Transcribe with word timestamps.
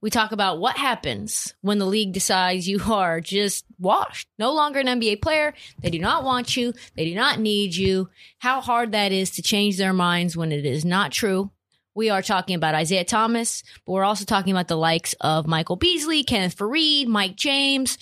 we 0.00 0.10
talk 0.10 0.32
about 0.32 0.58
what 0.58 0.76
happens 0.76 1.54
when 1.60 1.78
the 1.78 1.86
league 1.86 2.12
decides 2.12 2.68
you 2.68 2.80
are 2.90 3.20
just 3.20 3.64
washed, 3.78 4.28
no 4.38 4.52
longer 4.52 4.80
an 4.80 4.86
NBA 4.86 5.20
player. 5.20 5.52
They 5.82 5.90
do 5.90 5.98
not 5.98 6.24
want 6.24 6.56
you. 6.56 6.72
They 6.96 7.04
do 7.04 7.14
not 7.14 7.38
need 7.38 7.74
you. 7.74 8.08
How 8.38 8.60
hard 8.60 8.92
that 8.92 9.12
is 9.12 9.30
to 9.32 9.42
change 9.42 9.76
their 9.76 9.92
minds 9.92 10.36
when 10.36 10.52
it 10.52 10.64
is 10.64 10.84
not 10.84 11.12
true. 11.12 11.50
We 11.94 12.08
are 12.08 12.22
talking 12.22 12.54
about 12.54 12.74
Isaiah 12.74 13.04
Thomas, 13.04 13.62
but 13.84 13.92
we're 13.92 14.04
also 14.04 14.24
talking 14.24 14.52
about 14.52 14.68
the 14.68 14.76
likes 14.76 15.14
of 15.20 15.46
Michael 15.46 15.76
Beasley, 15.76 16.22
Kenneth 16.22 16.56
Faried, 16.56 17.06
Mike 17.08 17.36
James, 17.36 17.98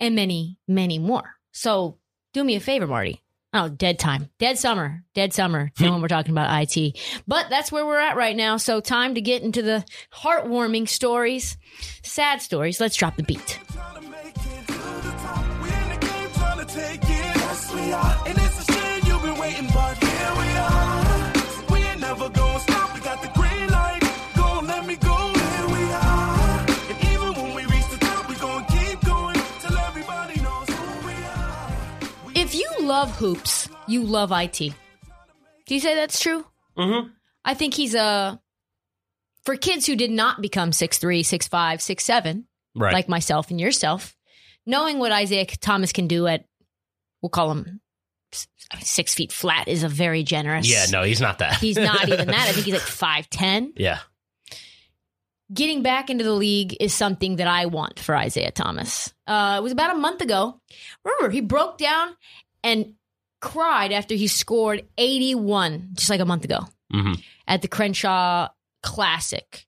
and 0.00 0.14
many, 0.14 0.56
many 0.66 0.98
more. 0.98 1.34
So 1.50 1.98
do 2.32 2.42
me 2.44 2.54
a 2.54 2.60
favor, 2.60 2.86
Marty. 2.86 3.20
Oh, 3.54 3.68
dead 3.68 3.98
time. 3.98 4.30
Dead 4.38 4.58
summer. 4.58 5.04
Dead 5.14 5.34
summer. 5.34 5.70
Hmm. 5.76 5.90
when 5.90 6.02
we're 6.02 6.08
talking 6.08 6.32
about 6.32 6.62
IT. 6.62 6.98
But 7.26 7.50
that's 7.50 7.70
where 7.70 7.84
we're 7.84 7.98
at 7.98 8.16
right 8.16 8.34
now. 8.36 8.56
So 8.56 8.80
time 8.80 9.14
to 9.14 9.20
get 9.20 9.42
into 9.42 9.60
the 9.60 9.84
heartwarming 10.12 10.88
stories, 10.88 11.58
sad 12.02 12.40
stories. 12.40 12.80
Let's 12.80 12.96
drop 12.96 13.16
the 13.16 13.22
beat. 13.24 13.58
Love 33.02 33.16
hoops, 33.16 33.68
you 33.88 34.04
love 34.04 34.30
IT. 34.30 34.58
Do 34.58 35.74
you 35.74 35.80
say 35.80 35.96
that's 35.96 36.20
true? 36.20 36.46
Mm-hmm. 36.78 37.08
I 37.44 37.54
think 37.54 37.74
he's 37.74 37.96
a 37.96 38.40
for 39.44 39.56
kids 39.56 39.86
who 39.86 39.96
did 39.96 40.12
not 40.12 40.40
become 40.40 40.70
6'3, 40.70 41.20
6'5, 41.20 41.48
6'7, 41.50 42.44
Right. 42.76 42.92
like 42.92 43.08
myself 43.08 43.50
and 43.50 43.60
yourself, 43.60 44.16
knowing 44.66 45.00
what 45.00 45.10
Isaiah 45.10 45.46
Thomas 45.46 45.90
can 45.92 46.06
do 46.06 46.28
at 46.28 46.44
we'll 47.20 47.30
call 47.30 47.50
him 47.50 47.80
six 48.80 49.14
feet 49.14 49.32
flat 49.32 49.66
is 49.66 49.82
a 49.82 49.88
very 49.88 50.22
generous. 50.22 50.70
yeah, 50.70 50.86
no, 50.92 51.02
he's 51.02 51.20
not 51.20 51.40
that. 51.40 51.54
He's 51.56 51.76
not 51.76 52.08
even 52.08 52.28
that. 52.28 52.48
I 52.48 52.52
think 52.52 52.66
he's 52.66 52.74
like 52.74 52.82
five 53.04 53.28
ten. 53.30 53.72
yeah. 53.76 53.98
Getting 55.52 55.82
back 55.82 56.08
into 56.08 56.22
the 56.24 56.32
league 56.32 56.74
is 56.80 56.94
something 56.94 57.36
that 57.36 57.46
I 57.48 57.66
want 57.66 58.00
for 58.00 58.16
Isaiah 58.16 58.52
Thomas. 58.52 59.12
Uh, 59.26 59.56
it 59.58 59.62
was 59.62 59.72
about 59.72 59.94
a 59.94 59.98
month 59.98 60.22
ago. 60.22 60.58
Remember, 61.04 61.28
he 61.30 61.42
broke 61.42 61.76
down 61.76 62.16
and 62.62 62.94
cried 63.40 63.92
after 63.92 64.14
he 64.14 64.28
scored 64.28 64.86
81 64.98 65.90
just 65.94 66.10
like 66.10 66.20
a 66.20 66.24
month 66.24 66.44
ago 66.44 66.60
hmm 66.92 67.14
at 67.48 67.60
the 67.60 67.68
Crenshaw 67.68 68.48
Classic. 68.82 69.66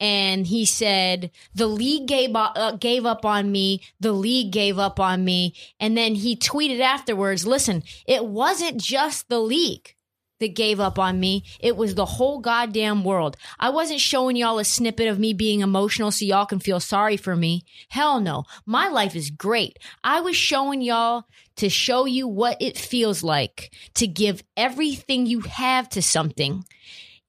And 0.00 0.46
he 0.46 0.64
said, 0.64 1.30
the 1.54 1.66
league 1.66 2.08
gave 2.08 2.30
uh, 2.34 2.72
gave 2.72 3.04
up 3.04 3.24
on 3.24 3.52
me. 3.52 3.82
The 4.00 4.12
league 4.12 4.50
gave 4.50 4.78
up 4.78 4.98
on 4.98 5.24
me. 5.24 5.54
And 5.78 5.96
then 5.96 6.14
he 6.14 6.36
tweeted 6.36 6.80
afterwards, 6.80 7.46
listen, 7.46 7.82
it 8.06 8.24
wasn't 8.24 8.80
just 8.80 9.28
the 9.28 9.40
league 9.40 9.94
that 10.40 10.56
gave 10.56 10.80
up 10.80 10.98
on 10.98 11.20
me. 11.20 11.44
It 11.60 11.76
was 11.76 11.94
the 11.94 12.04
whole 12.04 12.40
goddamn 12.40 13.04
world. 13.04 13.36
I 13.58 13.70
wasn't 13.70 14.00
showing 14.00 14.36
y'all 14.36 14.58
a 14.58 14.64
snippet 14.64 15.08
of 15.08 15.18
me 15.18 15.32
being 15.32 15.60
emotional 15.60 16.10
so 16.10 16.24
y'all 16.24 16.46
can 16.46 16.58
feel 16.58 16.80
sorry 16.80 17.16
for 17.16 17.36
me. 17.36 17.64
Hell 17.88 18.20
no. 18.20 18.44
My 18.66 18.88
life 18.88 19.14
is 19.14 19.30
great. 19.30 19.78
I 20.02 20.20
was 20.20 20.36
showing 20.36 20.82
y'all 20.82 21.24
to 21.56 21.68
show 21.68 22.06
you 22.06 22.26
what 22.26 22.56
it 22.60 22.76
feels 22.76 23.22
like 23.22 23.72
to 23.94 24.06
give 24.06 24.42
everything 24.56 25.26
you 25.26 25.40
have 25.40 25.88
to 25.90 26.02
something 26.02 26.64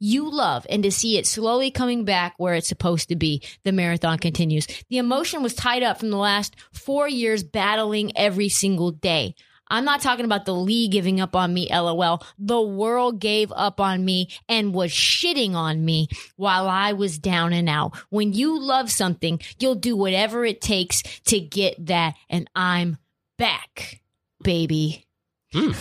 you 0.03 0.29
love 0.31 0.65
and 0.67 0.81
to 0.81 0.91
see 0.91 1.17
it 1.17 1.27
slowly 1.27 1.69
coming 1.69 2.03
back 2.03 2.33
where 2.37 2.55
it's 2.55 2.67
supposed 2.67 3.07
to 3.09 3.15
be. 3.15 3.43
The 3.63 3.71
marathon 3.71 4.17
continues. 4.17 4.65
The 4.89 4.97
emotion 4.97 5.43
was 5.43 5.53
tied 5.53 5.83
up 5.83 5.99
from 5.99 6.09
the 6.09 6.17
last 6.17 6.55
four 6.73 7.07
years 7.07 7.43
battling 7.43 8.17
every 8.17 8.49
single 8.49 8.89
day. 8.89 9.35
I'm 9.71 9.85
not 9.85 10.01
talking 10.01 10.25
about 10.25 10.45
the 10.45 10.53
league 10.53 10.91
giving 10.91 11.21
up 11.21 11.35
on 11.35 11.53
me, 11.53 11.69
lol. 11.71 12.21
The 12.37 12.61
world 12.61 13.19
gave 13.19 13.51
up 13.53 13.79
on 13.79 14.03
me 14.03 14.27
and 14.49 14.73
was 14.73 14.91
shitting 14.91 15.55
on 15.55 15.83
me 15.83 16.09
while 16.35 16.67
I 16.67 16.91
was 16.93 17.17
down 17.17 17.53
and 17.53 17.69
out. 17.69 17.95
When 18.09 18.33
you 18.33 18.59
love 18.59 18.91
something, 18.91 19.39
you'll 19.59 19.75
do 19.75 19.95
whatever 19.95 20.43
it 20.43 20.59
takes 20.59 21.01
to 21.27 21.39
get 21.39 21.87
that, 21.87 22.15
and 22.29 22.49
I'm 22.53 22.97
back, 23.37 24.01
baby. 24.43 25.07
Hmm. 25.53 25.71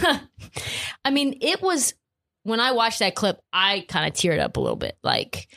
I 1.04 1.10
mean, 1.10 1.38
it 1.40 1.60
was 1.60 1.92
when 2.44 2.60
I 2.60 2.72
watched 2.72 3.00
that 3.00 3.16
clip, 3.16 3.40
I 3.52 3.84
kind 3.88 4.06
of 4.06 4.14
teared 4.14 4.40
up 4.40 4.56
a 4.56 4.60
little 4.60 4.76
bit. 4.76 4.96
Like 5.02 5.48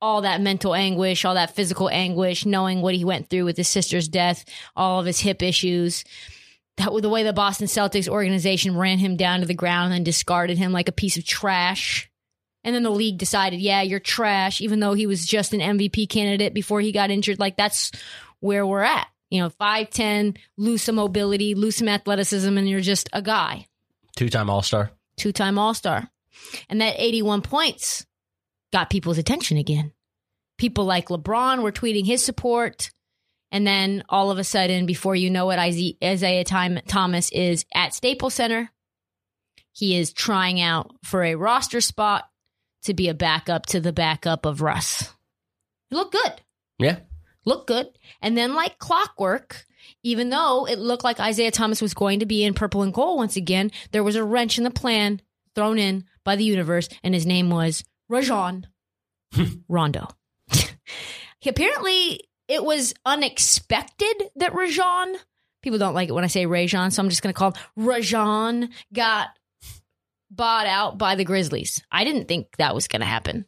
all 0.00 0.22
that 0.22 0.40
mental 0.42 0.74
anguish, 0.74 1.24
all 1.24 1.34
that 1.34 1.54
physical 1.54 1.88
anguish, 1.88 2.44
knowing 2.44 2.82
what 2.82 2.94
he 2.94 3.04
went 3.04 3.30
through 3.30 3.44
with 3.44 3.56
his 3.56 3.68
sister's 3.68 4.08
death, 4.08 4.44
all 4.76 5.00
of 5.00 5.06
his 5.06 5.20
hip 5.20 5.42
issues. 5.42 6.04
That 6.76 6.92
was 6.92 7.02
the 7.02 7.08
way 7.08 7.22
the 7.22 7.32
Boston 7.32 7.66
Celtics 7.66 8.08
organization 8.08 8.76
ran 8.76 8.98
him 8.98 9.16
down 9.16 9.40
to 9.40 9.46
the 9.46 9.54
ground 9.54 9.94
and 9.94 10.04
discarded 10.04 10.58
him 10.58 10.72
like 10.72 10.88
a 10.88 10.92
piece 10.92 11.16
of 11.16 11.24
trash. 11.24 12.10
And 12.64 12.74
then 12.74 12.82
the 12.82 12.90
league 12.90 13.16
decided, 13.18 13.60
yeah, 13.60 13.82
you're 13.82 14.00
trash, 14.00 14.60
even 14.60 14.80
though 14.80 14.92
he 14.92 15.06
was 15.06 15.24
just 15.24 15.54
an 15.54 15.60
MVP 15.60 16.08
candidate 16.08 16.52
before 16.52 16.80
he 16.80 16.92
got 16.92 17.10
injured. 17.10 17.38
Like 17.38 17.56
that's 17.56 17.92
where 18.40 18.66
we're 18.66 18.82
at. 18.82 19.06
You 19.30 19.42
know, 19.42 19.50
5'10, 19.50 20.36
lose 20.56 20.82
some 20.82 20.96
mobility, 20.96 21.54
lose 21.54 21.76
some 21.76 21.88
athleticism, 21.88 22.56
and 22.58 22.68
you're 22.68 22.80
just 22.80 23.08
a 23.12 23.22
guy 23.22 23.66
Two 24.16 24.28
time 24.28 24.48
All 24.50 24.62
Star. 24.62 24.90
two 25.16 25.32
time 25.32 25.58
All 25.58 25.74
Star. 25.74 26.10
And 26.68 26.80
that 26.80 26.96
81 26.98 27.42
points 27.42 28.04
got 28.72 28.90
people's 28.90 29.18
attention 29.18 29.56
again. 29.56 29.92
People 30.58 30.84
like 30.84 31.08
LeBron 31.08 31.62
were 31.62 31.72
tweeting 31.72 32.06
his 32.06 32.24
support. 32.24 32.90
And 33.52 33.66
then 33.66 34.02
all 34.08 34.30
of 34.30 34.38
a 34.38 34.44
sudden, 34.44 34.86
before 34.86 35.14
you 35.16 35.30
know 35.30 35.50
it, 35.50 35.58
Isaiah- 35.58 36.44
Thomas 36.44 37.30
is 37.30 37.64
at 37.74 37.94
Staples 37.94 38.34
Center. 38.34 38.70
He 39.72 39.96
is 39.96 40.12
trying 40.12 40.60
out 40.60 40.96
for 41.04 41.22
a 41.22 41.34
roster 41.36 41.80
spot 41.80 42.28
to 42.84 42.94
be 42.94 43.08
a 43.08 43.14
backup 43.14 43.66
to 43.66 43.80
the 43.80 43.92
backup 43.92 44.46
of 44.46 44.62
Russ. 44.62 45.12
Look 45.90 46.12
good 46.12 46.40
Yeah. 46.78 47.00
look 47.44 47.66
good. 47.66 47.88
And 48.20 48.36
then, 48.36 48.54
like 48.54 48.78
clockwork, 48.78 49.64
even 50.02 50.30
though 50.30 50.66
it 50.66 50.78
looked 50.78 51.04
like 51.04 51.20
Isaiah 51.20 51.50
Thomas 51.52 51.80
was 51.80 51.94
going 51.94 52.20
to 52.20 52.26
be 52.26 52.42
in 52.42 52.54
purple 52.54 52.82
and 52.82 52.92
gold 52.92 53.18
once 53.18 53.36
again, 53.36 53.70
there 53.92 54.02
was 54.02 54.16
a 54.16 54.24
wrench 54.24 54.58
in 54.58 54.64
the 54.64 54.70
plan 54.70 55.20
thrown 55.54 55.78
in 55.78 56.04
by 56.24 56.34
the 56.36 56.44
universe, 56.44 56.88
and 57.04 57.14
his 57.14 57.24
name 57.26 57.50
was 57.50 57.84
Rajon 58.08 58.66
Rondo. 59.68 60.08
he, 61.40 61.48
apparently, 61.50 62.22
it 62.48 62.64
was 62.64 62.94
unexpected 63.04 64.30
that 64.36 64.54
Rajon, 64.54 65.16
people 65.62 65.78
don't 65.78 65.94
like 65.94 66.08
it 66.08 66.12
when 66.12 66.24
I 66.24 66.28
say 66.28 66.46
Rajon, 66.46 66.90
so 66.90 67.02
I'm 67.02 67.08
just 67.08 67.22
going 67.22 67.32
to 67.32 67.38
call 67.38 67.52
him 67.52 67.62
Rajon, 67.76 68.70
got 68.92 69.28
bought 70.30 70.66
out 70.66 70.98
by 70.98 71.14
the 71.14 71.24
Grizzlies. 71.24 71.82
I 71.90 72.04
didn't 72.04 72.28
think 72.28 72.56
that 72.58 72.74
was 72.74 72.88
going 72.88 73.00
to 73.00 73.06
happen. 73.06 73.46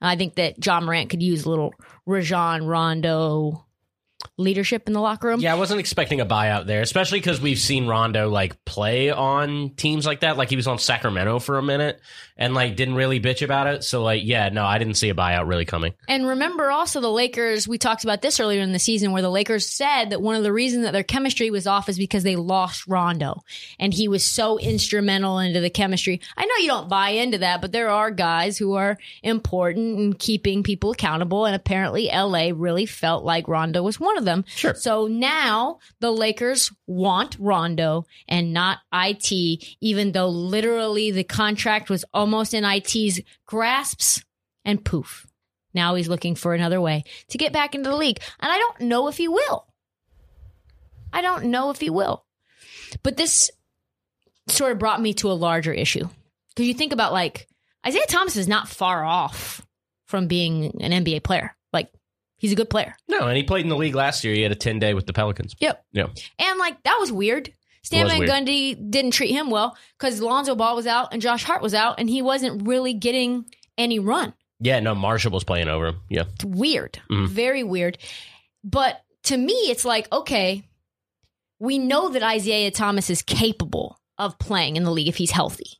I 0.00 0.16
think 0.16 0.36
that 0.36 0.64
Ja 0.64 0.80
Morant 0.80 1.10
could 1.10 1.22
use 1.22 1.44
a 1.44 1.50
little 1.50 1.74
Rajon 2.06 2.66
Rondo 2.66 3.66
leadership 4.36 4.86
in 4.86 4.92
the 4.92 5.00
locker 5.00 5.28
room. 5.28 5.40
Yeah, 5.40 5.52
I 5.52 5.58
wasn't 5.58 5.80
expecting 5.80 6.20
a 6.20 6.26
buyout 6.26 6.66
there, 6.66 6.82
especially 6.82 7.20
because 7.20 7.40
we've 7.40 7.58
seen 7.58 7.86
Rondo 7.86 8.28
like 8.28 8.64
play 8.64 9.10
on 9.10 9.70
teams 9.70 10.06
like 10.06 10.20
that. 10.20 10.36
Like 10.36 10.50
he 10.50 10.56
was 10.56 10.66
on 10.66 10.78
Sacramento 10.78 11.38
for 11.38 11.58
a 11.58 11.62
minute 11.62 12.00
and 12.40 12.54
like 12.54 12.74
didn't 12.74 12.94
really 12.94 13.20
bitch 13.20 13.42
about 13.42 13.66
it. 13.66 13.84
So 13.84 14.02
like, 14.02 14.22
yeah, 14.24 14.48
no, 14.48 14.64
I 14.64 14.78
didn't 14.78 14.94
see 14.94 15.10
a 15.10 15.14
buyout 15.14 15.46
really 15.46 15.66
coming. 15.66 15.92
And 16.08 16.26
remember 16.26 16.70
also 16.70 17.00
the 17.02 17.10
Lakers, 17.10 17.68
we 17.68 17.76
talked 17.76 18.02
about 18.02 18.22
this 18.22 18.40
earlier 18.40 18.62
in 18.62 18.72
the 18.72 18.78
season 18.78 19.12
where 19.12 19.20
the 19.20 19.30
Lakers 19.30 19.68
said 19.68 20.06
that 20.10 20.22
one 20.22 20.34
of 20.34 20.42
the 20.42 20.52
reasons 20.52 20.84
that 20.84 20.92
their 20.92 21.04
chemistry 21.04 21.50
was 21.50 21.66
off 21.66 21.90
is 21.90 21.98
because 21.98 22.22
they 22.22 22.36
lost 22.36 22.86
Rondo 22.88 23.44
and 23.78 23.92
he 23.92 24.08
was 24.08 24.24
so 24.24 24.58
instrumental 24.58 25.38
into 25.38 25.60
the 25.60 25.68
chemistry. 25.68 26.22
I 26.34 26.46
know 26.46 26.56
you 26.56 26.68
don't 26.68 26.88
buy 26.88 27.10
into 27.10 27.38
that, 27.38 27.60
but 27.60 27.72
there 27.72 27.90
are 27.90 28.10
guys 28.10 28.56
who 28.56 28.72
are 28.72 28.96
important 29.22 29.98
in 29.98 30.12
keeping 30.14 30.62
people 30.62 30.92
accountable. 30.92 31.44
And 31.44 31.54
apparently 31.54 32.08
LA 32.10 32.52
really 32.54 32.86
felt 32.86 33.22
like 33.22 33.48
Rondo 33.48 33.82
was 33.82 34.00
one 34.00 34.16
of 34.16 34.24
them. 34.24 34.46
Sure. 34.48 34.74
So 34.74 35.08
now 35.08 35.78
the 36.00 36.10
Lakers 36.10 36.72
want 36.86 37.36
Rondo 37.38 38.06
and 38.26 38.54
not 38.54 38.78
IT, 38.94 39.30
even 39.82 40.12
though 40.12 40.28
literally 40.28 41.10
the 41.10 41.22
contract 41.22 41.90
was 41.90 42.02
almost 42.14 42.29
in 42.54 42.64
IT's 42.64 43.20
grasps 43.46 44.24
and 44.64 44.84
poof. 44.84 45.26
Now 45.74 45.94
he's 45.94 46.08
looking 46.08 46.34
for 46.34 46.54
another 46.54 46.80
way 46.80 47.04
to 47.28 47.38
get 47.38 47.52
back 47.52 47.74
into 47.74 47.90
the 47.90 47.96
league. 47.96 48.20
And 48.40 48.50
I 48.50 48.58
don't 48.58 48.82
know 48.82 49.08
if 49.08 49.16
he 49.16 49.28
will. 49.28 49.66
I 51.12 51.22
don't 51.22 51.46
know 51.46 51.70
if 51.70 51.80
he 51.80 51.90
will. 51.90 52.24
But 53.02 53.16
this 53.16 53.50
sort 54.48 54.72
of 54.72 54.78
brought 54.78 55.00
me 55.00 55.14
to 55.14 55.30
a 55.30 55.32
larger 55.32 55.72
issue. 55.72 56.08
Because 56.48 56.66
you 56.66 56.74
think 56.74 56.92
about 56.92 57.12
like 57.12 57.48
Isaiah 57.86 58.06
Thomas 58.08 58.36
is 58.36 58.48
not 58.48 58.68
far 58.68 59.04
off 59.04 59.64
from 60.06 60.26
being 60.26 60.80
an 60.80 61.04
NBA 61.04 61.22
player. 61.22 61.54
Like 61.72 61.92
he's 62.36 62.52
a 62.52 62.56
good 62.56 62.70
player. 62.70 62.96
No, 63.08 63.20
and 63.28 63.36
he 63.36 63.44
played 63.44 63.64
in 63.64 63.68
the 63.68 63.76
league 63.76 63.94
last 63.94 64.24
year. 64.24 64.34
He 64.34 64.42
had 64.42 64.52
a 64.52 64.56
10 64.56 64.78
day 64.80 64.94
with 64.94 65.06
the 65.06 65.12
Pelicans. 65.12 65.54
Yep. 65.60 65.84
Yeah. 65.92 66.06
And 66.38 66.58
like 66.58 66.82
that 66.82 66.98
was 66.98 67.12
weird. 67.12 67.52
Stan 67.82 68.04
was 68.04 68.12
Van. 68.14 68.46
Gundy 68.46 68.90
didn't 68.90 69.12
treat 69.12 69.30
him 69.32 69.50
well 69.50 69.76
because 69.98 70.20
Lonzo 70.20 70.54
Ball 70.54 70.76
was 70.76 70.86
out 70.86 71.12
and 71.12 71.22
Josh 71.22 71.44
Hart 71.44 71.62
was 71.62 71.74
out, 71.74 71.98
and 71.98 72.08
he 72.10 72.22
wasn't 72.22 72.66
really 72.66 72.92
getting 72.94 73.46
any 73.78 73.98
run. 73.98 74.34
Yeah, 74.60 74.80
no, 74.80 74.94
Marshall 74.94 75.30
was 75.32 75.44
playing 75.44 75.68
over 75.68 75.86
him. 75.86 76.00
Yeah. 76.10 76.24
It's 76.34 76.44
weird, 76.44 77.00
Mhm. 77.10 77.28
very 77.28 77.62
weird. 77.64 77.96
But 78.62 79.02
to 79.24 79.36
me, 79.36 79.54
it's 79.54 79.84
like 79.86 80.12
okay, 80.12 80.62
we 81.58 81.78
know 81.78 82.10
that 82.10 82.22
Isaiah 82.22 82.70
Thomas 82.70 83.08
is 83.10 83.22
capable 83.22 83.98
of 84.18 84.38
playing 84.38 84.76
in 84.76 84.84
the 84.84 84.90
league 84.90 85.08
if 85.08 85.16
he's 85.16 85.30
healthy, 85.30 85.78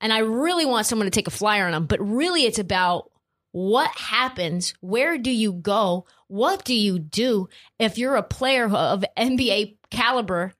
and 0.00 0.12
I 0.12 0.18
really 0.18 0.66
want 0.66 0.86
someone 0.86 1.06
to 1.06 1.10
take 1.10 1.26
a 1.28 1.30
flyer 1.30 1.66
on 1.66 1.74
him. 1.74 1.86
But 1.86 2.00
really, 2.00 2.44
it's 2.44 2.58
about 2.58 3.10
what 3.52 3.90
happens. 3.96 4.74
Where 4.80 5.16
do 5.18 5.30
you 5.30 5.52
go? 5.52 6.06
What 6.30 6.64
do 6.64 6.74
you 6.74 7.00
do 7.00 7.48
if 7.80 7.98
you're 7.98 8.14
a 8.14 8.22
player 8.22 8.64
of 8.68 9.04
NBA 9.18 9.78
caliber 9.90 10.52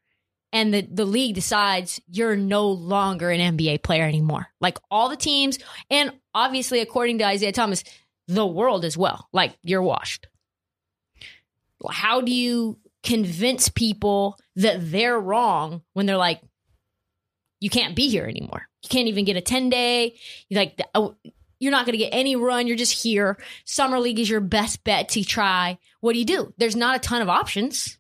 and 0.53 0.75
the, 0.75 0.83
the 0.83 1.05
league 1.05 1.37
decides 1.37 2.01
you're 2.11 2.35
no 2.35 2.69
longer 2.69 3.31
an 3.31 3.57
NBA 3.57 3.85
player 3.85 4.03
anymore? 4.03 4.49
Like 4.61 4.79
all 4.91 5.09
the 5.09 5.17
teams, 5.17 5.61
and 5.89 6.13
obviously, 6.35 6.81
according 6.81 7.19
to 7.19 7.25
Isaiah 7.25 7.53
Thomas, 7.53 7.85
the 8.27 8.45
world 8.45 8.85
as 8.85 8.97
well. 8.97 9.29
Like 9.33 9.57
you're 9.63 9.81
washed. 9.81 10.27
How 11.89 12.21
do 12.21 12.33
you 12.33 12.77
convince 13.05 13.69
people 13.69 14.39
that 14.57 14.91
they're 14.91 15.21
wrong 15.21 15.83
when 15.93 16.07
they're 16.07 16.17
like, 16.17 16.41
you 17.61 17.71
can't 17.71 17.95
be 17.95 18.09
here 18.09 18.25
anymore? 18.25 18.67
You 18.83 18.89
can't 18.89 19.07
even 19.07 19.25
get 19.25 19.37
a 19.37 19.41
10 19.41 19.71
day. 19.71 20.19
Like, 20.51 20.81
oh, 20.97 21.15
you're 21.61 21.71
not 21.71 21.87
going 21.87 21.93
to 21.93 21.99
get 22.05 22.11
any 22.13 22.35
run. 22.35 22.67
You're 22.67 22.77
just 22.77 23.03
here. 23.03 23.39
Summer 23.65 24.01
league 24.01 24.19
is 24.19 24.29
your 24.29 24.41
best 24.41 24.83
bet 24.83 25.11
to 25.11 25.23
try. 25.23 25.79
What 26.01 26.15
do 26.15 26.19
you 26.19 26.25
do? 26.25 26.53
There's 26.59 26.75
not 26.75 26.97
a 26.97 27.01
ton 27.01 27.23
of 27.23 27.29
options. 27.29 27.99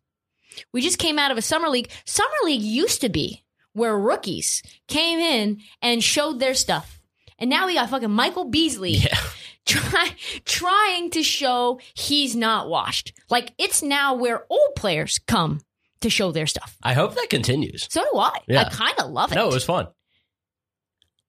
We 0.72 0.80
just 0.80 0.98
came 0.98 1.18
out 1.18 1.30
of 1.30 1.38
a 1.38 1.42
summer 1.42 1.68
league. 1.68 1.90
Summer 2.04 2.34
league 2.44 2.62
used 2.62 3.02
to 3.02 3.08
be 3.08 3.44
where 3.72 3.96
rookies 3.96 4.62
came 4.88 5.18
in 5.20 5.60
and 5.80 6.02
showed 6.02 6.40
their 6.40 6.54
stuff. 6.54 7.00
And 7.38 7.48
now 7.48 7.66
we 7.66 7.74
got 7.74 7.88
fucking 7.90 8.10
Michael 8.10 8.46
Beasley 8.46 8.92
Yeah. 8.92 9.16
try, 9.66 10.10
trying 10.44 11.10
to 11.10 11.22
show 11.22 11.80
he's 11.94 12.34
not 12.34 12.68
washed. 12.68 13.12
Like 13.28 13.52
it's 13.58 13.82
now 13.82 14.14
where 14.14 14.44
old 14.50 14.74
players 14.74 15.20
come 15.26 15.60
to 16.00 16.10
show 16.10 16.32
their 16.32 16.46
stuff. 16.46 16.76
I 16.82 16.94
hope 16.94 17.14
that 17.14 17.28
continues. 17.30 17.86
So 17.90 18.02
do 18.02 18.18
I. 18.18 18.38
Yeah. 18.48 18.62
I 18.62 18.64
kind 18.70 18.98
of 18.98 19.10
love 19.10 19.32
it. 19.32 19.36
No, 19.36 19.48
it 19.48 19.54
was 19.54 19.64
fun. 19.64 19.86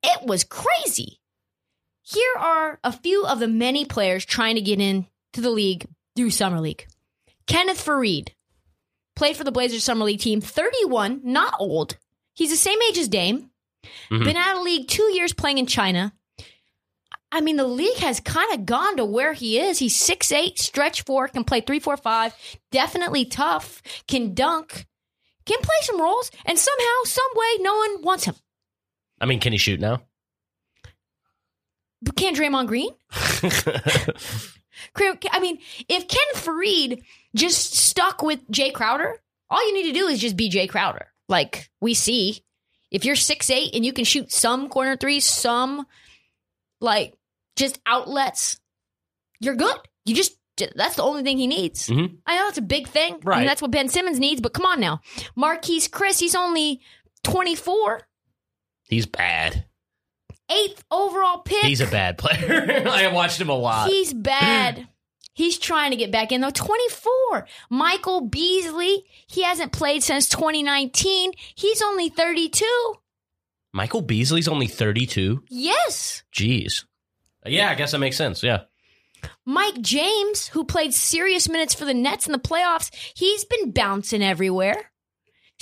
It 0.03 0.25
was 0.25 0.43
crazy. 0.43 1.19
Here 2.03 2.33
are 2.37 2.79
a 2.83 2.91
few 2.91 3.25
of 3.25 3.39
the 3.39 3.47
many 3.47 3.85
players 3.85 4.25
trying 4.25 4.55
to 4.55 4.61
get 4.61 4.81
in 4.81 5.05
to 5.33 5.41
the 5.41 5.49
league 5.51 5.85
through 6.15 6.31
Summer 6.31 6.59
League. 6.59 6.87
Kenneth 7.47 7.83
Faried 7.85 8.29
played 9.15 9.37
for 9.37 9.43
the 9.43 9.51
Blazers 9.51 9.83
Summer 9.83 10.05
League 10.05 10.19
team, 10.19 10.41
31, 10.41 11.21
not 11.23 11.53
old. 11.59 11.97
He's 12.33 12.49
the 12.49 12.55
same 12.57 12.79
age 12.89 12.97
as 12.97 13.07
Dame. 13.07 13.49
Mhm. 14.09 14.23
Been 14.23 14.37
out 14.37 14.57
of 14.57 14.63
league 14.63 14.87
two 14.87 15.11
years 15.13 15.33
playing 15.33 15.57
in 15.57 15.65
China. 15.67 16.13
I 17.31 17.39
mean, 17.39 17.55
the 17.55 17.65
league 17.67 17.97
has 17.97 18.19
kind 18.19 18.51
of 18.53 18.65
gone 18.65 18.97
to 18.97 19.05
where 19.05 19.33
he 19.33 19.57
is. 19.57 19.79
He's 19.79 19.95
6'8, 19.95 20.59
stretch 20.59 21.03
four, 21.03 21.27
can 21.29 21.45
play 21.45 21.61
three, 21.61 21.79
four, 21.79 21.95
five, 21.97 22.35
definitely 22.71 23.23
tough, 23.25 23.81
can 24.07 24.33
dunk, 24.33 24.85
can 25.45 25.59
play 25.61 25.75
some 25.83 25.99
roles, 26.01 26.29
and 26.45 26.59
somehow, 26.59 27.03
some 27.05 27.29
way, 27.35 27.47
no 27.59 27.75
one 27.75 28.01
wants 28.01 28.25
him. 28.25 28.35
I 29.19 29.25
mean, 29.27 29.39
can 29.39 29.53
he 29.53 29.57
shoot 29.57 29.79
now? 29.79 30.01
But 32.01 32.15
can 32.15 32.35
Draymond 32.35 32.67
Green? 32.67 32.89
I 35.31 35.39
mean, 35.39 35.59
if 35.87 36.07
Ken 36.07 36.19
Faried 36.35 37.01
just 37.35 37.73
stuck 37.75 38.23
with 38.23 38.45
Jae 38.49 38.73
Crowder, 38.73 39.15
all 39.49 39.65
you 39.67 39.73
need 39.73 39.91
to 39.93 39.99
do 39.99 40.07
is 40.07 40.19
just 40.19 40.35
be 40.35 40.49
Jae 40.49 40.67
Crowder. 40.69 41.07
Like 41.29 41.69
we 41.79 41.93
see, 41.93 42.43
if 42.89 43.05
you're 43.05 43.15
six 43.15 43.49
eight 43.49 43.75
and 43.75 43.85
you 43.85 43.93
can 43.93 44.05
shoot 44.05 44.31
some 44.31 44.69
corner 44.69 44.97
threes, 44.97 45.25
some 45.25 45.85
like 46.79 47.13
just 47.55 47.79
outlets, 47.85 48.59
you're 49.39 49.55
good. 49.55 49.75
You 50.05 50.15
just 50.15 50.35
that's 50.75 50.95
the 50.95 51.03
only 51.03 51.23
thing 51.23 51.37
he 51.37 51.47
needs. 51.47 51.87
Mhm. 51.87 52.17
I 52.25 52.37
know 52.37 52.47
it's 52.47 52.57
a 52.57 52.61
big 52.63 52.87
thing. 52.87 53.13
I 53.13 53.15
mean, 53.15 53.21
Right. 53.23 53.45
that's 53.47 53.61
what 53.61 53.71
Ben 53.71 53.89
Simmons 53.89 54.19
needs, 54.19 54.41
but 54.41 54.53
come 54.53 54.65
on 54.65 54.79
now. 54.79 54.99
Marquese 55.37 55.89
Chriss, 55.89 56.19
he's 56.19 56.35
only 56.35 56.81
24, 57.23 58.01
He's 58.89 59.05
bad. 59.05 59.65
Eighth 60.51 60.83
overall 60.91 61.39
pick. 61.39 61.63
He's 61.63 61.81
a 61.81 61.87
bad 61.87 62.17
player. 62.17 62.83
I 62.87 63.03
have 63.03 63.13
watched 63.13 63.39
him 63.39 63.49
a 63.49 63.55
lot. 63.55 63.89
He's 63.89 64.13
bad. 64.13 64.87
He's 65.33 65.57
trying 65.57 65.91
to 65.91 65.97
get 65.97 66.11
back 66.11 66.31
in 66.31 66.41
though. 66.41 66.51
24. 66.51 67.47
Michael 67.69 68.21
Beasley, 68.21 69.05
he 69.27 69.43
hasn't 69.43 69.71
played 69.71 70.03
since 70.03 70.27
2019. 70.27 71.31
He's 71.55 71.81
only 71.81 72.09
32. 72.09 72.65
Michael 73.73 74.01
Beasley's 74.01 74.49
only 74.49 74.67
32. 74.67 75.43
Yes. 75.49 76.23
Jeez. 76.33 76.83
Yeah, 77.45 77.69
I 77.69 77.75
guess 77.75 77.93
that 77.93 77.99
makes 77.99 78.17
sense. 78.17 78.43
Yeah. 78.43 78.63
Mike 79.45 79.79
James, 79.81 80.47
who 80.47 80.65
played 80.65 80.93
serious 80.93 81.47
minutes 81.47 81.73
for 81.73 81.85
the 81.85 81.93
Nets 81.93 82.25
in 82.25 82.33
the 82.33 82.39
playoffs, 82.39 82.91
he's 83.15 83.45
been 83.45 83.71
bouncing 83.71 84.21
everywhere. 84.21 84.90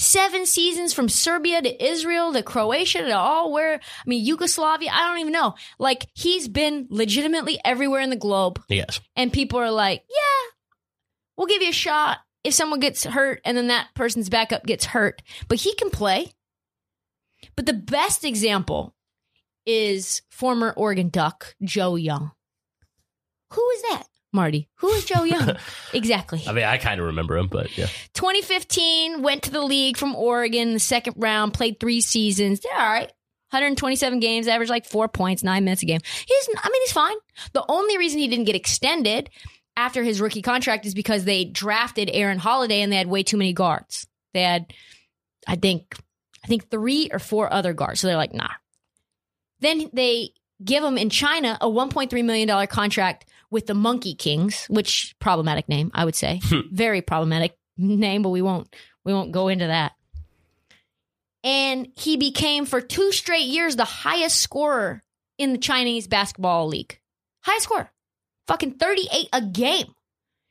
Seven 0.01 0.46
seasons 0.46 0.94
from 0.94 1.10
Serbia 1.10 1.62
to 1.62 1.86
Israel 1.86 2.32
to 2.32 2.41
Croatia 2.41 3.00
to 3.00 3.18
all 3.18 3.51
where, 3.51 3.74
I 3.74 4.03
mean, 4.06 4.25
Yugoslavia, 4.25 4.91
I 4.94 5.06
don't 5.10 5.20
even 5.20 5.34
know. 5.34 5.56
Like, 5.77 6.08
he's 6.13 6.48
been 6.48 6.88
legitimately 6.89 7.60
everywhere 7.65 8.00
in 8.00 8.10
the 8.10 8.15
globe. 8.15 8.63
Yes. 8.70 9.01
and 9.18 9.34
people 9.34 9.60
are 9.60 9.70
like, 9.72 10.06
"Yeah, 10.10 10.51
we'll 11.36 11.48
give 11.48 11.62
you 11.62 11.72
a 11.72 11.74
shot 11.74 12.20
if 12.46 12.53
someone 12.53 12.79
gets 12.79 13.03
hurt 13.03 13.41
and 13.44 13.58
then 13.58 13.68
that 13.68 13.89
person's 13.94 14.29
backup 14.29 14.65
gets 14.65 14.86
hurt, 14.86 15.22
but 15.50 15.58
he 15.58 15.75
can 15.75 15.89
play." 15.89 16.32
But 17.58 17.65
the 17.65 17.74
best 17.74 18.24
example 18.24 18.96
is 19.65 20.22
former 20.29 20.74
Oregon 20.77 21.10
Duck 21.10 21.56
Joe 21.62 21.96
Young. 21.96 22.32
Who 23.51 23.70
is 23.72 23.82
that, 23.82 24.03
Marty? 24.31 24.69
Who 24.75 24.89
is 24.89 25.05
Joe 25.05 25.24
Young? 25.24 25.57
exactly. 25.93 26.43
I 26.48 26.51
mean, 26.51 26.65
I 26.65 26.77
kind 26.77 27.00
of 27.00 27.07
remember 27.07 27.38
him, 27.38 27.48
but 27.48 27.75
yeah. 27.77 27.88
2015 28.13 29.21
went 29.21 29.43
to 29.43 29.51
the 29.51 29.62
league 29.62 29.98
from 29.98 30.15
Oregon, 30.15 30.74
the 30.74 30.79
second 30.79 31.15
round, 31.17 31.53
played 31.53 31.79
three 31.79 32.01
seasons. 32.01 32.59
They're 32.59 32.79
all 32.79 32.91
right. 32.91 33.12
127 33.51 34.19
games, 34.19 34.48
averaged 34.48 34.69
like 34.69 34.86
four 34.86 35.07
points, 35.07 35.43
nine 35.43 35.63
minutes 35.63 35.81
a 35.81 35.88
game. 35.88 36.01
He's, 36.03 36.50
I 36.55 36.69
mean, 36.69 36.81
he's 36.83 36.91
fine. 36.91 37.15
The 37.53 37.65
only 37.67 37.98
reason 37.98 38.19
he 38.19 38.27
didn't 38.27 38.45
get 38.45 38.55
extended 38.55 39.31
after 39.75 40.03
his 40.03 40.21
rookie 40.21 40.43
contract 40.43 40.86
is 40.86 40.93
because 40.93 41.24
they 41.24 41.45
drafted 41.45 42.12
Aaron 42.13 42.38
Holiday 42.38 42.81
and 42.81 42.91
they 42.91 42.98
had 42.98 43.07
way 43.07 43.24
too 43.24 43.38
many 43.38 43.53
guards. 43.53 44.05
They 44.33 44.43
had, 44.43 44.71
I 45.48 45.55
think, 45.55 45.95
I 46.43 46.48
think 46.48 46.69
three 46.69 47.09
or 47.12 47.17
four 47.17 47.51
other 47.51 47.74
guards. 47.74 48.01
So 48.01 48.07
they're 48.07 48.17
like, 48.17 48.33
nah. 48.33 48.50
Then 49.62 49.89
they 49.93 50.29
give 50.63 50.83
him 50.83 50.98
in 50.98 51.09
China 51.09 51.57
a 51.59 51.67
1.3 51.67 52.24
million 52.25 52.48
dollar 52.48 52.67
contract 52.67 53.25
with 53.51 53.68
the 53.68 53.74
Monkey 53.74 54.15
Kings, 54.15 54.65
which 54.70 55.15
problematic 55.20 55.68
name, 55.70 55.91
I 55.94 56.06
would 56.06 56.15
say, 56.15 56.39
hmm. 56.44 56.62
very 56.72 57.01
problematic 57.01 57.58
name, 57.77 58.22
but 58.22 58.29
we 58.29 58.41
won't 58.41 58.74
we 59.03 59.13
won't 59.13 59.32
go 59.32 59.48
into 59.48 59.68
that. 59.68 59.94
And 61.44 61.88
he 61.96 62.18
became 62.18 62.65
for 62.65 62.82
two 62.82 63.12
straight 63.12 63.46
years 63.46 63.75
the 63.75 63.86
highest 63.86 64.38
scorer 64.38 65.03
in 65.38 65.53
the 65.53 65.58
Chinese 65.58 66.08
basketball 66.08 66.68
league. 66.68 67.00
Highest 67.41 67.63
scorer. 67.63 67.91
Fucking 68.48 68.74
38 68.74 69.29
a 69.32 69.41
game. 69.41 69.94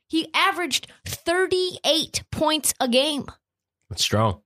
He 0.07 0.29
averaged 0.33 0.91
38 1.05 2.23
points 2.31 2.73
a 2.79 2.87
game. 2.87 3.25
That's 3.89 4.01
strong. 4.01 4.41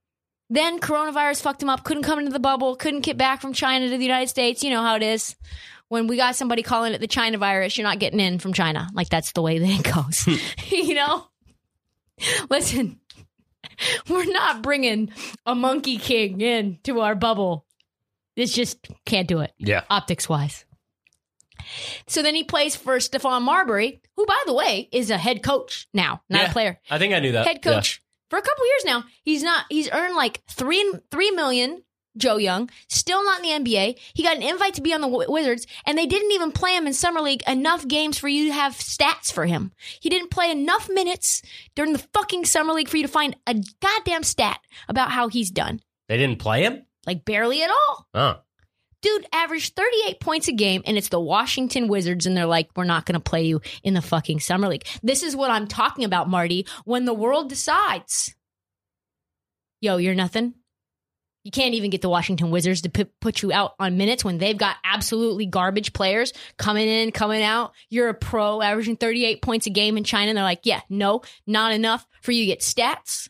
Then 0.54 0.78
coronavirus 0.78 1.42
fucked 1.42 1.60
him 1.64 1.68
up. 1.68 1.82
Couldn't 1.82 2.04
come 2.04 2.20
into 2.20 2.30
the 2.30 2.38
bubble. 2.38 2.76
Couldn't 2.76 3.00
get 3.00 3.16
back 3.18 3.40
from 3.40 3.52
China 3.54 3.88
to 3.90 3.96
the 3.98 4.04
United 4.04 4.28
States. 4.28 4.62
You 4.62 4.70
know 4.70 4.82
how 4.82 4.94
it 4.94 5.02
is. 5.02 5.34
When 5.88 6.06
we 6.06 6.16
got 6.16 6.36
somebody 6.36 6.62
calling 6.62 6.92
it 6.92 7.00
the 7.00 7.08
China 7.08 7.38
virus, 7.38 7.76
you're 7.76 7.86
not 7.86 7.98
getting 7.98 8.20
in 8.20 8.38
from 8.38 8.52
China. 8.52 8.88
Like 8.94 9.08
that's 9.08 9.32
the 9.32 9.42
way 9.42 9.58
that 9.62 9.68
it 9.68 9.82
goes. 9.92 10.20
Hmm. 10.24 10.34
you 10.74 10.94
know? 10.94 11.26
Listen, 12.48 13.00
we're 14.08 14.30
not 14.32 14.62
bringing 14.62 15.10
a 15.44 15.56
monkey 15.56 15.98
king 15.98 16.40
in 16.40 16.78
to 16.84 17.00
our 17.00 17.16
bubble. 17.16 17.66
It's 18.36 18.54
just 18.54 18.78
can't 19.04 19.26
do 19.26 19.40
it 19.40 19.52
Yeah. 19.58 19.82
optics 19.90 20.28
wise. 20.28 20.64
So 22.06 22.22
then 22.22 22.36
he 22.36 22.44
plays 22.44 22.76
for 22.76 22.98
Stephon 22.98 23.42
Marbury, 23.42 24.02
who, 24.16 24.24
by 24.24 24.40
the 24.46 24.54
way, 24.54 24.88
is 24.92 25.10
a 25.10 25.18
head 25.18 25.42
coach 25.42 25.88
now, 25.92 26.22
not 26.28 26.42
Yeah. 26.42 26.50
a 26.50 26.52
player. 26.52 26.80
I 26.88 26.98
think 26.98 27.12
I 27.12 27.18
knew 27.18 27.32
that. 27.32 27.44
Head 27.44 27.60
coach 27.62 28.00
for 28.34 28.38
a 28.38 28.42
couple 28.42 28.66
years 28.66 28.84
now. 28.84 29.04
He's 29.22 29.44
not. 29.44 29.66
He's 29.70 29.88
earned 29.92 30.16
like 30.16 30.42
three 30.48 30.92
three 31.12 31.30
million. 31.30 31.84
Joe 32.16 32.36
Young, 32.36 32.70
still 32.88 33.24
not 33.24 33.44
in 33.44 33.64
the 33.64 33.70
NBA. 33.70 33.98
He 34.14 34.22
got 34.22 34.36
an 34.36 34.42
invite 34.44 34.74
to 34.74 34.82
be 34.82 34.94
on 34.94 35.00
the 35.00 35.08
Wizards, 35.08 35.66
and 35.84 35.98
they 35.98 36.06
didn't 36.06 36.30
even 36.30 36.52
play 36.52 36.76
him 36.76 36.86
in 36.86 36.92
summer 36.92 37.20
league 37.20 37.42
enough 37.48 37.88
games 37.88 38.18
for 38.18 38.28
you 38.28 38.46
to 38.46 38.54
have 38.54 38.74
stats 38.74 39.32
for 39.32 39.46
him. 39.46 39.72
He 40.00 40.08
didn't 40.08 40.30
play 40.30 40.52
enough 40.52 40.88
minutes 40.88 41.42
during 41.74 41.92
the 41.92 42.06
fucking 42.14 42.44
summer 42.44 42.72
league 42.72 42.88
for 42.88 42.98
you 42.98 43.02
to 43.02 43.08
find 43.08 43.34
a 43.48 43.56
goddamn 43.82 44.22
stat 44.22 44.60
about 44.88 45.10
how 45.10 45.26
he's 45.26 45.50
done. 45.50 45.80
They 46.08 46.16
didn't 46.16 46.38
play 46.38 46.62
him? 46.62 46.86
Like 47.04 47.24
barely 47.24 47.64
at 47.64 47.70
all. 47.70 48.06
Oh. 48.14 48.36
Dude 49.04 49.26
averaged 49.32 49.76
38 49.76 50.18
points 50.18 50.48
a 50.48 50.52
game, 50.52 50.82
and 50.86 50.96
it's 50.96 51.10
the 51.10 51.20
Washington 51.20 51.88
Wizards, 51.88 52.24
and 52.24 52.34
they're 52.34 52.46
like, 52.46 52.70
we're 52.74 52.84
not 52.84 53.04
going 53.04 53.12
to 53.12 53.20
play 53.20 53.42
you 53.44 53.60
in 53.82 53.92
the 53.92 54.00
fucking 54.00 54.40
Summer 54.40 54.66
League. 54.66 54.86
This 55.02 55.22
is 55.22 55.36
what 55.36 55.50
I'm 55.50 55.66
talking 55.66 56.06
about, 56.06 56.30
Marty. 56.30 56.66
When 56.86 57.04
the 57.04 57.12
world 57.12 57.50
decides, 57.50 58.34
yo, 59.82 59.98
you're 59.98 60.14
nothing. 60.14 60.54
You 61.42 61.50
can't 61.50 61.74
even 61.74 61.90
get 61.90 62.00
the 62.00 62.08
Washington 62.08 62.50
Wizards 62.50 62.80
to 62.80 62.88
put 62.88 63.10
put 63.20 63.42
you 63.42 63.52
out 63.52 63.74
on 63.78 63.98
minutes 63.98 64.24
when 64.24 64.38
they've 64.38 64.56
got 64.56 64.76
absolutely 64.82 65.44
garbage 65.44 65.92
players 65.92 66.32
coming 66.56 66.88
in, 66.88 67.12
coming 67.12 67.42
out. 67.42 67.72
You're 67.90 68.08
a 68.08 68.14
pro 68.14 68.62
averaging 68.62 68.96
38 68.96 69.42
points 69.42 69.66
a 69.66 69.70
game 69.70 69.98
in 69.98 70.04
China, 70.04 70.30
and 70.30 70.38
they're 70.38 70.44
like, 70.44 70.64
yeah, 70.64 70.80
no, 70.88 71.20
not 71.46 71.72
enough 71.72 72.06
for 72.22 72.32
you 72.32 72.44
to 72.44 72.46
get 72.46 72.60
stats. 72.60 73.28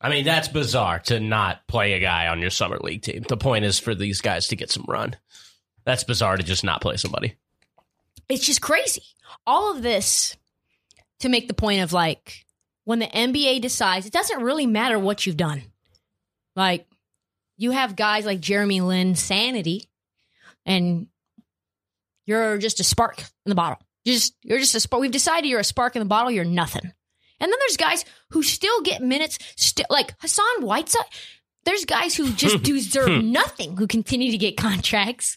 I 0.00 0.08
mean, 0.08 0.24
that's 0.24 0.48
bizarre 0.48 0.98
to 1.00 1.20
not 1.20 1.66
play 1.66 1.92
a 1.92 2.00
guy 2.00 2.28
on 2.28 2.40
your 2.40 2.50
summer 2.50 2.78
league 2.78 3.02
team. 3.02 3.22
The 3.28 3.36
point 3.36 3.64
is 3.64 3.78
for 3.78 3.94
these 3.94 4.20
guys 4.20 4.48
to 4.48 4.56
get 4.56 4.70
some 4.70 4.86
run. 4.88 5.16
That's 5.84 6.04
bizarre 6.04 6.36
to 6.36 6.42
just 6.42 6.64
not 6.64 6.80
play 6.80 6.96
somebody. 6.96 7.36
it's 8.28 8.44
just 8.44 8.60
crazy. 8.62 9.02
All 9.46 9.74
of 9.74 9.82
this 9.82 10.36
to 11.20 11.28
make 11.28 11.48
the 11.48 11.54
point 11.54 11.82
of 11.82 11.92
like 11.92 12.44
when 12.84 12.98
the 12.98 13.06
NBA 13.06 13.60
decides, 13.60 14.06
it 14.06 14.12
doesn't 14.12 14.42
really 14.42 14.66
matter 14.66 14.98
what 14.98 15.26
you've 15.26 15.36
done. 15.36 15.62
Like 16.56 16.86
you 17.56 17.72
have 17.72 17.94
guys 17.94 18.24
like 18.24 18.40
Jeremy 18.40 18.80
Lin, 18.80 19.14
Sanity, 19.14 19.84
and 20.64 21.08
you're 22.26 22.58
just 22.58 22.80
a 22.80 22.84
spark 22.84 23.18
in 23.20 23.50
the 23.50 23.54
bottle. 23.54 23.78
You're 24.04 24.14
just 24.14 24.34
you're 24.42 24.58
just 24.58 24.74
a 24.74 24.80
spark. 24.80 25.00
We've 25.02 25.10
decided 25.10 25.48
you're 25.48 25.60
a 25.60 25.64
spark 25.64 25.94
in 25.94 26.00
the 26.00 26.06
bottle. 26.06 26.30
You're 26.30 26.44
nothing. 26.44 26.92
And 27.40 27.50
then 27.50 27.58
there's 27.60 27.76
guys 27.76 28.04
who 28.30 28.42
still 28.42 28.82
get 28.82 29.02
minutes, 29.02 29.38
still 29.56 29.86
like 29.90 30.14
Hassan 30.20 30.62
Whiteside. 30.62 31.04
There's 31.64 31.84
guys 31.84 32.14
who 32.14 32.32
just 32.32 32.62
deserve 32.62 33.24
nothing 33.24 33.76
who 33.76 33.86
continue 33.86 34.30
to 34.30 34.38
get 34.38 34.56
contracts. 34.56 35.36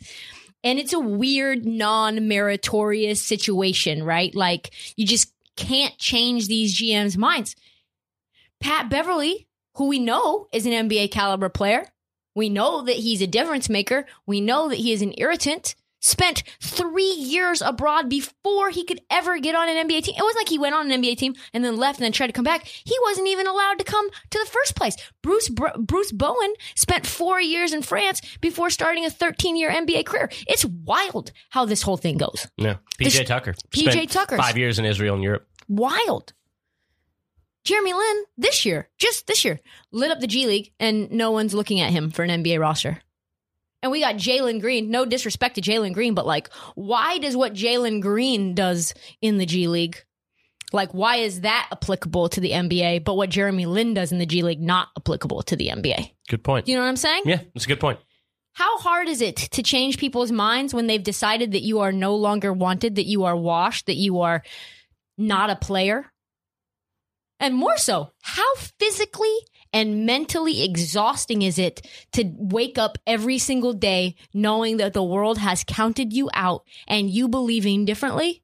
And 0.63 0.79
it's 0.79 0.93
a 0.93 0.99
weird, 0.99 1.65
non 1.65 2.27
meritorious 2.27 3.21
situation, 3.21 4.03
right? 4.03 4.33
Like, 4.33 4.71
you 4.95 5.05
just 5.05 5.33
can't 5.55 5.97
change 5.97 6.47
these 6.47 6.79
GMs' 6.79 7.17
minds. 7.17 7.55
Pat 8.59 8.89
Beverley, 8.89 9.47
who 9.75 9.87
we 9.87 9.99
know 9.99 10.47
is 10.53 10.65
an 10.65 10.89
NBA 10.89 11.11
caliber 11.11 11.49
player, 11.49 11.85
we 12.35 12.49
know 12.49 12.83
that 12.83 12.95
he's 12.95 13.21
a 13.21 13.27
difference 13.27 13.69
maker, 13.69 14.05
we 14.25 14.41
know 14.41 14.69
that 14.69 14.77
he 14.77 14.93
is 14.93 15.01
an 15.01 15.13
irritant, 15.17 15.75
spent 16.03 16.43
three 16.61 17.09
years 17.11 17.61
abroad 17.61 18.09
before 18.09 18.69
he 18.69 18.83
could 18.83 18.99
ever 19.09 19.39
get 19.39 19.55
on 19.55 19.69
an 19.69 19.87
NBA 19.87 20.03
team. 20.03 20.15
It 20.17 20.21
wasn't 20.21 20.41
like 20.41 20.49
he 20.49 20.59
went 20.59 20.75
on 20.75 20.91
an 20.91 21.01
NBA 21.01 21.17
team 21.17 21.33
and 21.53 21.63
then 21.63 21.77
left 21.77 21.97
and 21.97 22.03
then 22.05 22.11
tried 22.11 22.27
to 22.27 22.33
come 22.33 22.43
back. 22.43 22.65
He 22.65 22.95
wasn't 23.03 23.29
even 23.29 23.47
allowed 23.47 23.79
to 23.79 23.85
come 23.85 24.09
to 24.11 24.37
the 24.39 24.49
first 24.51 24.75
place. 24.75 24.95
Bruce 25.21 25.47
Br- 25.49 25.77
Bruce 25.79 26.11
Bowen 26.11 26.53
spent 26.75 27.07
four 27.07 27.39
years 27.41 27.73
in 27.73 27.81
France 27.81 28.21
before 28.41 28.69
starting 28.69 29.05
a 29.05 29.09
13 29.09 29.55
year 29.55 29.71
NBA 29.71 30.05
career. 30.05 30.29
It's 30.45 30.65
wild 30.65 31.31
how 31.49 31.65
this 31.65 31.81
whole 31.81 31.97
thing 31.97 32.17
goes. 32.17 32.47
Yeah. 32.57 32.75
This- 32.99 33.17
PJ 33.17 33.25
Tucker. 33.25 33.55
PJ 33.71 34.11
Tucker. 34.11 34.37
Five 34.37 34.57
years 34.57 34.77
in 34.77 34.85
Israel 34.85 35.15
and 35.15 35.23
Europe. 35.23 35.47
Wild. 35.69 36.33
Jeremy 37.63 37.93
Lin 37.93 38.23
this 38.37 38.65
year, 38.65 38.89
just 38.97 39.25
this 39.25 39.45
year, 39.45 39.57
lit 39.91 40.11
up 40.11 40.19
the 40.19 40.27
G 40.27 40.45
League 40.47 40.73
and 40.81 41.09
no 41.11 41.31
one's 41.31 41.53
looking 41.53 41.79
at 41.79 41.91
him 41.91 42.11
for 42.11 42.23
an 42.23 42.43
NBA 42.43 42.59
roster. 42.59 42.99
And 43.83 43.91
we 43.91 43.99
got 43.99 44.15
Jalen 44.15 44.61
Green. 44.61 44.89
No 44.89 45.05
disrespect 45.05 45.55
to 45.55 45.61
Jalen 45.61 45.93
Green, 45.93 46.15
but 46.15 46.25
like, 46.25 46.49
why 46.73 47.19
does 47.19 47.35
what 47.35 47.53
Jalen 47.53 48.01
Green 48.01 48.55
does 48.55 48.93
in 49.21 49.37
the 49.37 49.45
G 49.45 49.67
League, 49.67 50.03
like, 50.71 50.93
why 50.93 51.17
is 51.17 51.41
that 51.41 51.67
applicable 51.71 52.29
to 52.29 52.39
the 52.41 52.51
NBA, 52.51 53.03
but 53.03 53.15
what 53.15 53.29
Jeremy 53.29 53.65
Lin 53.65 53.93
does 53.93 54.11
in 54.11 54.17
the 54.17 54.25
G 54.25 54.41
League 54.41 54.61
not 54.61 54.87
applicable 54.97 55.43
to 55.43 55.55
the 55.55 55.67
NBA? 55.67 56.11
Good 56.29 56.43
point. 56.43 56.67
You 56.67 56.75
know 56.75 56.81
what 56.81 56.87
I'm 56.87 56.95
saying? 56.95 57.23
Yeah, 57.25 57.41
that's 57.53 57.65
a 57.65 57.67
good 57.67 57.81
point. 57.81 57.99
How 58.53 58.77
hard 58.77 59.09
is 59.09 59.21
it 59.21 59.35
to 59.35 59.63
change 59.63 59.97
people's 59.97 60.31
minds 60.31 60.73
when 60.73 60.87
they've 60.87 61.03
decided 61.03 61.51
that 61.51 61.63
you 61.63 61.81
are 61.81 61.91
no 61.91 62.15
longer 62.15 62.53
wanted, 62.53 62.95
that 62.95 63.05
you 63.05 63.25
are 63.25 63.35
washed, 63.35 63.87
that 63.87 63.97
you 63.97 64.21
are 64.21 64.43
not 65.17 65.49
a 65.49 65.55
player? 65.55 66.11
And 67.39 67.55
more 67.55 67.77
so, 67.77 68.11
how 68.21 68.55
physically 68.79 69.35
and 69.73 70.05
mentally 70.05 70.63
exhausting 70.63 71.41
is 71.41 71.57
it 71.57 71.85
to 72.13 72.31
wake 72.37 72.77
up 72.77 72.97
every 73.05 73.39
single 73.39 73.73
day 73.73 74.15
knowing 74.33 74.77
that 74.77 74.93
the 74.93 75.03
world 75.03 75.39
has 75.39 75.63
counted 75.63 76.13
you 76.13 76.29
out 76.33 76.63
and 76.87 77.09
you 77.09 77.27
believing 77.27 77.83
differently 77.83 78.43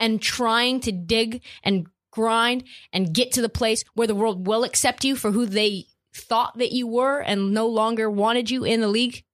and 0.00 0.20
trying 0.20 0.80
to 0.80 0.92
dig 0.92 1.42
and 1.62 1.86
grind 2.10 2.64
and 2.92 3.14
get 3.14 3.32
to 3.32 3.42
the 3.42 3.48
place 3.48 3.84
where 3.94 4.06
the 4.06 4.14
world 4.14 4.46
will 4.46 4.64
accept 4.64 5.04
you 5.04 5.16
for 5.16 5.30
who 5.30 5.46
they 5.46 5.86
thought 6.14 6.58
that 6.58 6.72
you 6.72 6.86
were 6.86 7.20
and 7.20 7.54
no 7.54 7.66
longer 7.66 8.10
wanted 8.10 8.50
you 8.50 8.64
in 8.64 8.80
the 8.80 8.88
league? 8.88 9.24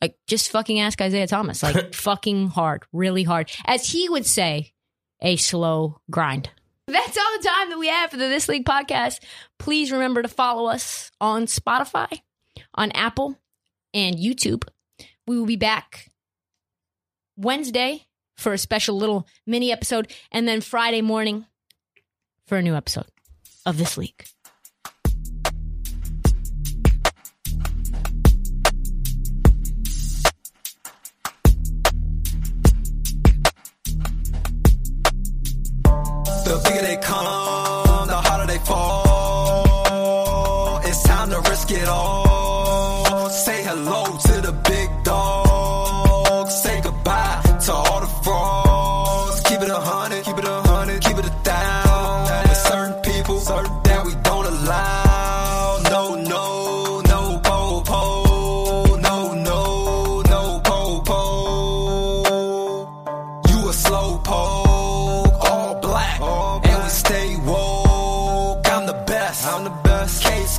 Like, 0.00 0.16
just 0.26 0.50
fucking 0.50 0.78
ask 0.78 1.00
Isaiah 1.00 1.26
Thomas. 1.26 1.62
Like, 1.62 1.94
fucking 1.94 2.48
hard, 2.48 2.84
really 2.92 3.24
hard. 3.24 3.50
As 3.66 3.90
he 3.90 4.08
would 4.08 4.26
say, 4.26 4.72
a 5.20 5.36
slow 5.36 6.00
grind. 6.10 6.50
That's 6.88 7.18
all 7.18 7.38
the 7.38 7.46
time 7.46 7.68
that 7.68 7.78
we 7.78 7.88
have 7.88 8.10
for 8.10 8.16
the 8.16 8.28
This 8.28 8.48
League 8.48 8.64
podcast. 8.64 9.18
Please 9.58 9.92
remember 9.92 10.22
to 10.22 10.28
follow 10.28 10.70
us 10.70 11.10
on 11.20 11.44
Spotify, 11.44 12.22
on 12.74 12.90
Apple, 12.92 13.38
and 13.92 14.16
YouTube. 14.16 14.64
We 15.26 15.38
will 15.38 15.44
be 15.44 15.56
back 15.56 16.10
Wednesday 17.36 18.06
for 18.36 18.54
a 18.54 18.58
special 18.58 18.96
little 18.96 19.28
mini 19.46 19.70
episode, 19.70 20.14
and 20.32 20.48
then 20.48 20.62
Friday 20.62 21.02
morning 21.02 21.44
for 22.46 22.56
a 22.56 22.62
new 22.62 22.74
episode 22.74 23.06
of 23.66 23.76
This 23.76 23.98
League. 23.98 24.24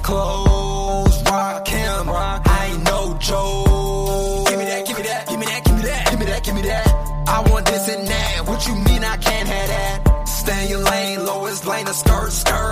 Best. 0.09 1.19
Case 1.19 1.23
closed, 1.23 1.29
rock 1.29 1.67
him. 1.67 2.09
I 2.09 2.71
ain't 2.71 2.83
no 2.83 3.17
joke. 3.19 4.49
Give 4.49 4.59
me 4.59 4.65
that, 4.65 4.85
give 4.87 4.97
me 4.97 5.03
that, 5.03 5.27
give 5.27 5.39
me 5.39 5.45
that, 5.45 5.63
give 5.65 5.75
me 5.75 5.81
that, 5.83 6.09
give 6.09 6.19
me 6.19 6.25
that, 6.25 6.43
give 6.43 6.55
me 6.55 6.61
that. 6.63 6.87
I 7.27 7.49
want 7.49 7.65
this 7.65 7.87
and 7.89 8.07
that. 8.07 8.47
What 8.47 8.67
you 8.67 8.75
mean 8.75 9.03
I 9.03 9.17
can't 9.17 9.47
have 9.47 9.67
that? 9.69 10.27
Stay 10.27 10.63
in 10.63 10.69
your 10.69 10.79
lane, 10.83 11.25
lowest 11.25 11.65
lane, 11.65 11.87
a 11.87 11.93
skirt, 11.93 12.31
skirt 12.31 12.68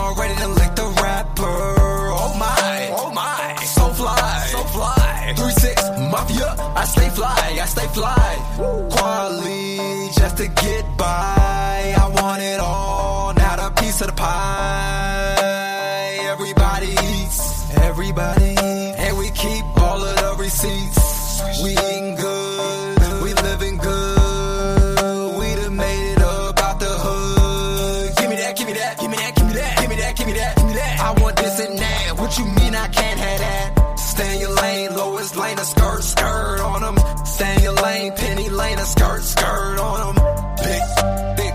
already 0.00 0.34
done 0.42 0.54
licked 0.54 0.76
the 0.76 0.88
rapper. 1.04 1.60
Oh 2.22 2.32
my, 2.38 2.90
oh 3.00 3.10
my, 3.12 3.64
so 3.64 3.84
fly, 4.00 4.46
so 4.54 4.60
fly. 4.74 5.34
Three 5.36 5.56
six 5.64 5.82
mafia, 6.12 6.48
I 6.82 6.84
stay 6.84 7.08
fly, 7.10 7.58
I 7.64 7.66
stay 7.74 7.88
fly. 7.98 8.30
Quality 8.96 10.10
just 10.20 10.36
to 10.38 10.46
get 10.48 10.84
by. 10.96 11.94
I 12.04 12.06
want 12.20 12.42
it 12.42 12.60
all, 12.60 13.34
not 13.34 13.58
a 13.58 13.70
piece 13.80 14.00
of 14.00 14.08
the 14.08 14.14
pie. 14.14 15.36
Everybody 16.32 16.92
eats, 17.12 17.38
everybody, 17.76 18.54
and 19.04 19.18
we 19.18 19.30
keep 19.30 19.64
all 19.86 20.02
of 20.02 20.16
the 20.22 20.34
receipts. 20.42 21.62
We 21.62 21.70
eating 21.72 22.16
good, 22.16 22.29
mean 32.58 32.74
I 32.74 32.88
can't 32.88 33.20
have 33.20 33.40
that? 33.40 33.98
Stay 33.98 34.34
in 34.34 34.40
your 34.40 34.54
lane, 34.54 34.96
lowest 34.96 35.36
lane, 35.36 35.58
a 35.58 35.64
skirt, 35.64 36.02
skirt 36.02 36.60
on 36.60 36.80
them. 36.82 36.96
Stay 37.24 37.56
in 37.56 37.62
your 37.62 37.74
lane, 37.74 38.12
penny 38.16 38.48
lane, 38.48 38.78
a 38.78 38.84
skirt, 38.84 39.22
skirt 39.22 39.78
on 39.78 40.14
them. 40.14 40.16
Big, 40.66 40.82
big, 41.36 41.54